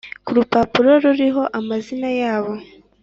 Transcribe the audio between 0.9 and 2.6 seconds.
ruriho amazina yabo